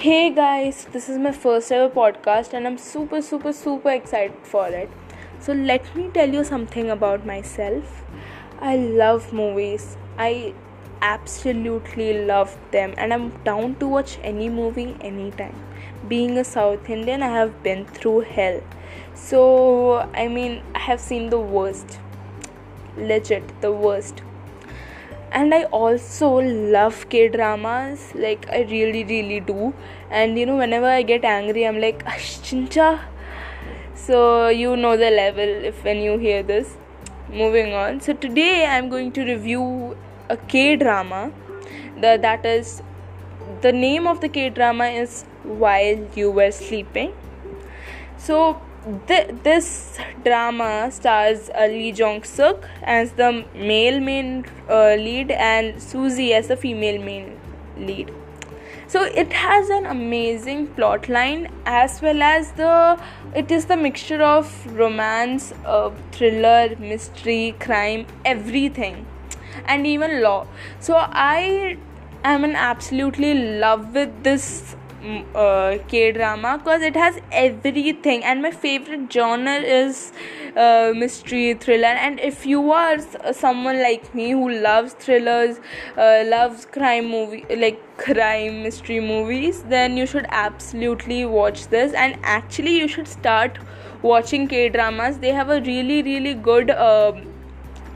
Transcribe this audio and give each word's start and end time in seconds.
Hey 0.00 0.30
guys, 0.30 0.84
this 0.92 1.08
is 1.08 1.18
my 1.18 1.32
first 1.32 1.72
ever 1.72 1.92
podcast 1.92 2.52
and 2.54 2.68
I'm 2.68 2.78
super, 2.78 3.20
super, 3.20 3.52
super 3.52 3.90
excited 3.90 4.36
for 4.44 4.68
it. 4.68 4.88
So, 5.40 5.52
let 5.52 5.92
me 5.96 6.08
tell 6.14 6.32
you 6.32 6.44
something 6.44 6.88
about 6.88 7.26
myself. 7.26 8.04
I 8.60 8.76
love 8.76 9.32
movies, 9.32 9.96
I 10.16 10.54
absolutely 11.02 12.24
love 12.26 12.56
them, 12.70 12.94
and 12.96 13.12
I'm 13.12 13.30
down 13.42 13.74
to 13.80 13.88
watch 13.88 14.20
any 14.22 14.48
movie 14.48 14.96
anytime. 15.00 15.56
Being 16.06 16.38
a 16.38 16.44
South 16.44 16.88
Indian, 16.88 17.24
I 17.24 17.30
have 17.30 17.60
been 17.64 17.84
through 17.84 18.20
hell. 18.20 18.62
So, 19.14 20.08
I 20.14 20.28
mean, 20.28 20.62
I 20.76 20.78
have 20.78 21.00
seen 21.00 21.28
the 21.28 21.40
worst. 21.40 21.98
Legit, 22.96 23.60
the 23.62 23.72
worst 23.72 24.22
and 25.38 25.54
i 25.56 25.62
also 25.78 26.28
love 26.76 27.02
k 27.10 27.20
dramas 27.34 28.04
like 28.24 28.46
i 28.58 28.60
really 28.70 29.04
really 29.04 29.40
do. 29.40 29.72
And 30.10 30.38
you 30.38 30.46
know 30.46 30.56
whenever 30.56 30.88
i 30.90 31.02
get 31.02 31.24
angry 31.24 31.66
i'm 31.66 31.80
like 31.80 32.04
chincha. 32.48 33.00
So 33.94 34.48
you 34.48 34.76
know 34.76 34.96
the 34.96 35.10
level 35.10 35.54
if 35.70 35.84
when 35.84 36.00
you 36.00 36.18
hear 36.18 36.42
this. 36.42 36.76
Moving 37.30 37.74
on. 37.74 38.00
So 38.00 38.14
today 38.14 38.66
i'm 38.66 38.88
going 38.88 39.12
to 39.12 39.24
review 39.30 39.96
a 40.28 40.36
k 40.36 40.76
drama 40.76 41.30
the 42.00 42.18
that 42.22 42.46
is 42.46 42.82
the 43.62 43.72
name 43.72 44.06
of 44.06 44.20
the 44.20 44.28
k 44.28 44.48
drama 44.48 44.86
is 44.86 45.24
while 45.44 46.06
you 46.16 46.30
were 46.30 46.50
sleeping. 46.50 47.12
So 48.16 48.60
th- 49.06 49.34
this 49.42 49.98
drama 50.24 50.90
stars 50.90 51.50
uh, 51.50 51.66
Lee 51.66 51.92
Jong 51.92 52.22
Suk 52.22 52.64
as 52.82 53.12
the 53.12 53.44
male 53.54 54.00
main 54.00 54.44
uh, 54.68 54.94
lead 54.94 55.30
and 55.30 55.82
Suzy 55.82 56.32
as 56.34 56.48
the 56.48 56.56
female 56.56 57.02
main 57.02 57.38
lead. 57.76 58.12
So 58.86 59.02
it 59.02 59.32
has 59.34 59.68
an 59.68 59.84
amazing 59.84 60.68
plot 60.68 61.10
line 61.10 61.50
as 61.66 62.00
well 62.00 62.22
as 62.22 62.52
the 62.52 62.98
it 63.34 63.50
is 63.50 63.66
the 63.66 63.76
mixture 63.76 64.22
of 64.22 64.50
romance, 64.74 65.52
uh, 65.66 65.90
thriller, 66.12 66.74
mystery, 66.78 67.54
crime, 67.60 68.06
everything, 68.24 69.04
and 69.66 69.86
even 69.86 70.22
law. 70.22 70.46
So 70.80 70.96
I 70.96 71.76
am 72.24 72.44
an 72.44 72.56
absolutely 72.56 73.34
love 73.58 73.94
with 73.94 74.22
this 74.22 74.74
uh, 75.34 75.78
K 75.88 76.12
drama 76.12 76.58
because 76.58 76.82
it 76.82 76.96
has 76.96 77.20
everything, 77.30 78.24
and 78.24 78.42
my 78.42 78.50
favorite 78.50 79.12
genre 79.12 79.54
is 79.54 80.12
uh, 80.56 80.92
mystery 80.96 81.54
thriller. 81.54 81.94
And 82.06 82.18
if 82.20 82.44
you 82.46 82.72
are 82.72 82.98
someone 83.32 83.80
like 83.82 84.14
me 84.14 84.30
who 84.30 84.50
loves 84.50 84.94
thrillers, 84.94 85.60
uh, 85.96 86.24
loves 86.26 86.66
crime 86.66 87.08
movie 87.10 87.44
like 87.56 87.80
crime 87.96 88.62
mystery 88.62 89.00
movies, 89.00 89.62
then 89.68 89.96
you 89.96 90.06
should 90.06 90.26
absolutely 90.30 91.24
watch 91.24 91.68
this. 91.68 91.92
And 91.92 92.18
actually, 92.22 92.76
you 92.78 92.88
should 92.88 93.08
start 93.08 93.58
watching 94.02 94.48
K 94.48 94.68
dramas. 94.68 95.18
They 95.18 95.32
have 95.32 95.50
a 95.50 95.60
really 95.60 96.02
really 96.02 96.34
good. 96.34 96.70
Um, 96.70 97.34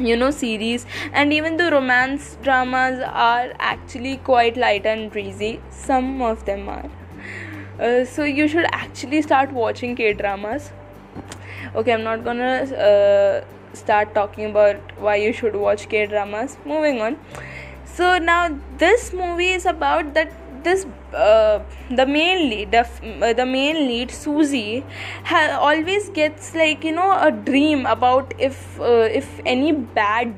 you 0.00 0.16
know 0.16 0.30
series. 0.30 0.86
And 1.12 1.32
even 1.32 1.56
the 1.56 1.70
romance 1.70 2.36
dramas 2.42 3.00
are 3.00 3.52
actually 3.58 4.16
quite 4.18 4.56
light 4.56 4.86
and 4.86 5.10
breezy 5.10 5.60
some 5.70 6.22
of 6.22 6.44
them 6.44 6.68
are. 6.68 6.90
Uh, 7.80 8.04
so 8.04 8.24
you 8.24 8.46
should 8.48 8.66
actually 8.72 9.22
start 9.22 9.52
watching 9.52 9.96
k 9.96 10.12
dramas 10.12 10.70
okay 11.74 11.92
i'm 11.92 12.02
not 12.02 12.24
gonna 12.24 12.52
uh, 12.88 13.44
start 13.72 14.14
talking 14.14 14.46
about 14.50 14.76
why 15.06 15.16
you 15.16 15.32
should 15.32 15.56
watch 15.56 15.88
k 15.88 16.06
dramas 16.06 16.56
moving 16.64 17.00
on. 17.00 17.16
So 17.84 18.18
now 18.18 18.58
this 18.78 19.12
movie 19.12 19.50
is 19.50 19.66
about 19.66 20.14
that 20.14 20.32
this 20.64 20.86
uh, 21.14 21.62
the 21.90 22.06
main 22.06 22.48
lead 22.50 22.70
the, 22.72 22.80
uh, 22.80 23.32
the 23.32 23.46
main 23.46 23.86
lead 23.86 24.10
Suzy 24.10 24.84
ha- 25.24 25.58
always 25.60 26.08
gets 26.10 26.54
like 26.54 26.84
you 26.84 26.92
know 26.92 27.12
a 27.20 27.30
dream 27.30 27.86
about 27.86 28.34
if 28.38 28.80
uh, 28.80 29.08
if 29.20 29.40
any 29.44 29.72
bad 29.72 30.34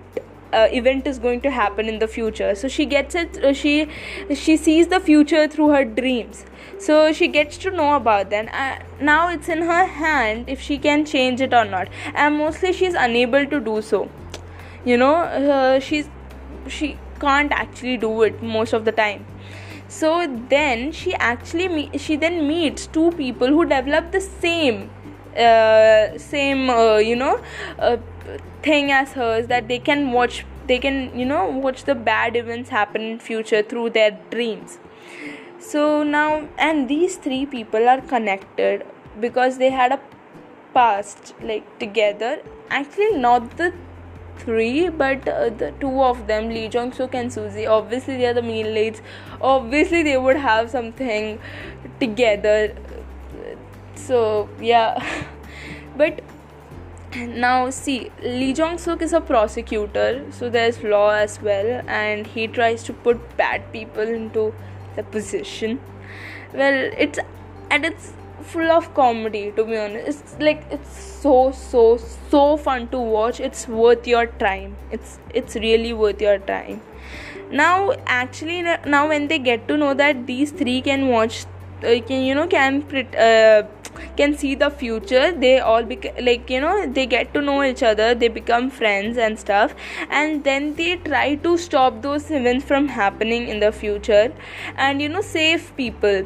uh, 0.53 0.69
event 0.71 1.07
is 1.07 1.19
going 1.19 1.41
to 1.41 1.51
happen 1.51 1.89
in 1.89 1.99
the 1.99 2.07
future. 2.07 2.55
So 2.55 2.69
she 2.69 2.87
gets 2.87 3.15
it 3.15 3.43
uh, 3.43 3.53
she 3.53 3.89
she 4.35 4.57
sees 4.57 4.89
the 4.89 5.01
future 5.01 5.49
through 5.49 5.69
her 5.71 5.85
dreams. 5.85 6.45
So 6.79 7.13
she 7.13 7.29
gets 7.29 7.59
to 7.59 7.71
know 7.71 7.95
about 7.95 8.31
that 8.31 8.53
uh, 8.53 8.83
now 9.01 9.29
it's 9.31 9.49
in 9.49 9.63
her 9.63 9.87
hand 9.87 10.49
if 10.49 10.61
she 10.61 10.79
can 10.79 11.05
change 11.05 11.41
it 11.41 11.55
or 11.55 11.65
not. 11.65 11.89
And 12.15 12.39
mostly 12.39 12.73
she's 12.73 12.95
unable 12.95 13.47
to 13.47 13.61
do 13.61 13.81
so. 13.83 14.09
You 14.85 14.97
know 14.97 15.15
uh, 15.15 15.81
she's 15.81 16.09
she 16.69 16.99
can't 17.21 17.53
actually 17.53 17.97
do 17.97 18.23
it 18.23 18.43
most 18.43 18.73
of 18.73 18.85
the 18.85 18.93
time 18.93 19.25
so 19.99 20.11
then 20.51 20.91
she 20.99 21.15
actually 21.31 21.69
me- 21.69 21.99
she 22.05 22.17
then 22.25 22.37
meets 22.49 22.87
two 22.97 23.11
people 23.19 23.49
who 23.57 23.65
develop 23.73 24.11
the 24.13 24.21
same 24.21 24.79
uh, 25.37 26.19
same 26.19 26.71
uh, 26.71 26.97
you 26.97 27.17
know 27.17 27.35
uh, 27.79 27.97
thing 28.63 28.91
as 28.91 29.13
hers 29.13 29.47
that 29.49 29.69
they 29.69 29.79
can 29.79 30.11
watch 30.13 30.45
they 30.67 30.79
can 30.79 30.99
you 31.19 31.27
know 31.27 31.45
watch 31.67 31.85
the 31.85 31.95
bad 31.95 32.37
events 32.37 32.71
happen 32.71 33.03
in 33.03 33.19
future 33.19 33.63
through 33.63 33.91
their 33.91 34.11
dreams. 34.31 34.79
So 35.59 36.03
now 36.03 36.49
and 36.59 36.89
these 36.89 37.17
three 37.17 37.45
people 37.47 37.89
are 37.89 38.01
connected 38.01 38.87
because 39.21 39.59
they 39.59 39.71
had 39.71 39.93
a 39.93 40.01
past 40.75 41.35
like 41.43 41.79
together. 41.79 42.43
Actually 42.71 43.17
not 43.19 43.57
the 43.57 43.73
three, 44.39 44.89
but 44.89 45.27
uh, 45.29 45.51
the 45.51 45.73
two 45.81 46.03
of 46.03 46.27
them, 46.27 46.49
Lee 46.49 46.69
Jong 46.69 46.93
Suk 46.93 47.15
and 47.15 47.33
Suzy, 47.33 47.67
obviously 47.67 48.17
they 48.17 48.27
are 48.27 48.35
the 48.35 48.43
main 48.43 48.75
leads. 48.75 49.01
Obviously 49.41 50.03
they 50.03 50.17
would 50.17 50.37
have 50.37 50.71
something 50.71 51.39
together. 52.01 52.75
So 53.95 54.49
yeah, 54.61 55.27
but 55.97 56.21
now 57.17 57.69
see 57.69 58.11
lee 58.23 58.53
jong 58.55 58.79
suk 58.79 59.03
is 59.03 59.13
a 59.13 59.21
prosecutor 59.21 60.25
so 60.31 60.49
there's 60.49 60.83
law 60.83 61.11
as 61.11 61.41
well 61.43 61.83
and 61.87 62.27
he 62.27 62.47
tries 62.47 62.83
to 62.83 62.93
put 62.93 63.37
bad 63.37 63.71
people 63.73 64.03
into 64.03 64.55
the 64.97 65.03
position 65.03 65.79
well 66.55 66.91
it's 66.97 67.19
and 67.71 67.85
it's 67.85 68.15
full 68.43 68.71
of 68.71 68.93
comedy 68.95 69.53
to 69.57 69.65
be 69.65 69.77
honest. 69.77 70.09
It's 70.09 70.37
like 70.41 70.65
it's 70.71 70.97
so 71.23 71.53
so 71.53 71.99
so 72.31 72.57
fun 72.57 72.89
to 72.89 72.99
watch. 72.99 73.41
It's 73.41 73.69
worth 73.69 74.07
your 74.07 74.27
time. 74.27 74.77
It's 74.91 75.19
it's 75.35 75.57
really 75.57 75.93
worth 75.93 76.21
your 76.21 76.39
time. 76.39 76.81
Now 77.51 77.93
actually 78.07 78.63
now 78.63 79.09
when 79.09 79.29
they 79.29 79.39
get 79.39 79.69
to 79.69 79.77
know 79.77 79.95
that 79.95 80.27
these 80.27 80.51
three 80.51 80.81
can 80.81 81.09
watch 81.09 81.45
uh, 81.85 82.01
can 82.07 82.23
you 82.25 82.35
know 82.35 82.47
can 82.47 82.83
uh, 83.17 83.63
can 84.17 84.37
see 84.37 84.55
the 84.55 84.71
future 84.71 85.33
they 85.33 85.59
all 85.59 85.83
bec- 85.83 86.15
like 86.23 86.49
you 86.49 86.61
know 86.61 86.87
they 86.87 87.07
get 87.07 87.33
to 87.35 87.41
know 87.41 87.63
each 87.63 87.83
other 87.83 88.15
they 88.15 88.29
become 88.29 88.71
friends 88.71 89.19
and 89.19 89.39
stuff 89.39 89.75
and 90.11 90.45
then 90.45 90.75
they 90.77 90.97
try 90.97 91.35
to 91.35 91.57
stop 91.59 92.01
those 92.03 92.31
events 92.31 92.65
from 92.65 92.89
happening 92.89 93.49
in 93.49 93.61
the 93.61 93.73
future. 93.73 94.33
And 94.77 95.03
you 95.03 95.09
know 95.09 95.21
save 95.21 95.77
people. 95.77 96.25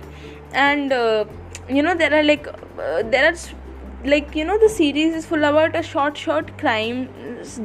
And 0.53 0.93
uh, 0.93 1.25
you 1.69 1.83
know 1.83 1.95
there 1.95 2.15
are 2.15 2.23
like 2.23 2.47
uh, 2.49 3.03
there 3.03 3.33
are 3.33 3.37
like 4.05 4.35
you 4.37 4.45
know 4.45 4.59
the 4.59 4.69
series 4.69 5.15
is 5.15 5.27
full 5.27 5.45
about 5.45 5.75
a 5.75 5.83
short 5.83 6.17
short 6.17 6.57
crime 6.59 7.09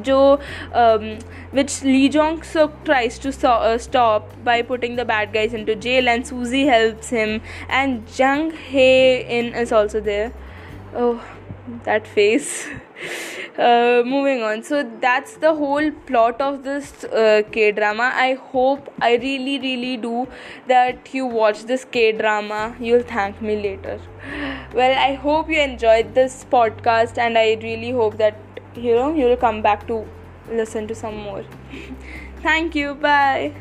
jo 0.02 0.40
um, 0.72 1.18
which 1.50 1.82
Lee 1.82 2.08
Jong 2.08 2.42
Suk 2.42 2.84
tries 2.84 3.18
to 3.20 3.32
so, 3.32 3.50
uh, 3.50 3.78
stop 3.78 4.32
by 4.44 4.62
putting 4.62 4.96
the 4.96 5.04
bad 5.04 5.32
guys 5.32 5.54
into 5.54 5.76
jail 5.76 6.08
and 6.08 6.26
Suzy 6.26 6.66
helps 6.66 7.10
him 7.10 7.40
and 7.68 8.02
Jung 8.18 8.50
Hae 8.50 9.24
In 9.38 9.54
is 9.54 9.72
also 9.72 10.00
there. 10.00 10.32
Oh 10.94 11.22
that 11.84 12.06
face 12.06 12.68
uh, 13.58 14.02
moving 14.04 14.42
on. 14.42 14.62
So 14.62 14.82
that's 15.00 15.36
the 15.36 15.54
whole 15.54 15.90
plot 16.06 16.40
of 16.40 16.62
this 16.64 17.04
uh, 17.04 17.42
k 17.52 17.72
drama 17.72 18.10
i 18.14 18.34
hope 18.52 18.88
i 19.08 19.10
really 19.24 19.58
really 19.64 19.96
do 19.96 20.26
that 20.68 21.12
you 21.14 21.26
watch 21.26 21.64
this 21.72 21.84
k 21.96 22.12
drama 22.12 22.76
you'll 22.80 23.02
thank 23.02 23.42
me 23.42 23.56
later. 23.62 23.98
Well 24.74 24.96
i 24.98 25.14
hope 25.14 25.50
you 25.50 25.60
enjoyed 25.60 26.14
this 26.14 26.44
podcast 26.52 27.18
and 27.18 27.38
i 27.38 27.58
really 27.62 27.90
hope 27.90 28.16
that 28.18 28.36
you 28.74 28.94
know 28.94 29.12
you'll 29.14 29.36
come 29.36 29.60
back 29.62 29.86
to 29.88 30.06
listen 30.50 30.86
to 30.88 30.94
some 30.94 31.16
more. 31.16 31.44
Thank 32.42 32.74
you. 32.74 32.94
Bye 32.94 33.54